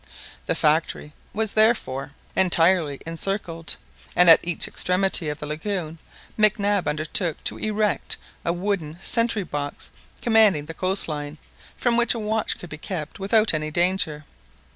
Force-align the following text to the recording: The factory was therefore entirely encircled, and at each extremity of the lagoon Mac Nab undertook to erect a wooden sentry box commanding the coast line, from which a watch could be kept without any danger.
The 0.47 0.55
factory 0.55 1.13
was 1.31 1.53
therefore 1.53 2.13
entirely 2.35 3.01
encircled, 3.05 3.75
and 4.15 4.31
at 4.31 4.39
each 4.41 4.67
extremity 4.67 5.29
of 5.29 5.37
the 5.37 5.45
lagoon 5.45 5.99
Mac 6.37 6.57
Nab 6.57 6.87
undertook 6.87 7.43
to 7.43 7.59
erect 7.59 8.17
a 8.43 8.51
wooden 8.51 8.97
sentry 9.03 9.43
box 9.43 9.91
commanding 10.19 10.65
the 10.65 10.73
coast 10.73 11.07
line, 11.07 11.37
from 11.75 11.97
which 11.97 12.15
a 12.15 12.19
watch 12.19 12.57
could 12.57 12.71
be 12.71 12.79
kept 12.79 13.19
without 13.19 13.53
any 13.53 13.69
danger. 13.69 14.25